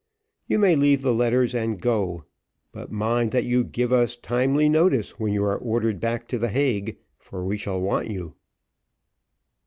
[0.47, 2.23] You may leave the letters and go.
[2.71, 6.49] But mind that you give us timely notice when you are ordered back to the
[6.49, 8.33] Hague, for we shall want you."